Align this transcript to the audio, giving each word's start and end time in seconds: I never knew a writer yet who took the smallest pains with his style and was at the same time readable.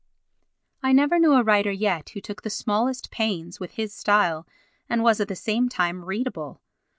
I 0.81 0.93
never 0.93 1.19
knew 1.19 1.33
a 1.33 1.43
writer 1.43 1.71
yet 1.71 2.09
who 2.09 2.21
took 2.21 2.41
the 2.41 2.49
smallest 2.49 3.11
pains 3.11 3.59
with 3.59 3.73
his 3.73 3.93
style 3.93 4.47
and 4.89 5.03
was 5.03 5.19
at 5.19 5.27
the 5.27 5.35
same 5.35 5.69
time 5.69 6.03
readable. 6.03 6.59